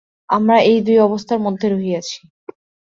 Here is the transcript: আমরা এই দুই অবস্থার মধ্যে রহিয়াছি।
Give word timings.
আমরা 0.29 0.55
এই 0.63 0.79
দুই 0.85 0.97
অবস্থার 0.99 1.39
মধ্যে 1.39 1.67
রহিয়াছি। 1.69 2.17